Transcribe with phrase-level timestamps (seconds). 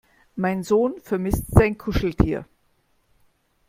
[0.35, 2.47] Mein Sohn vermisst sein Kuscheltier.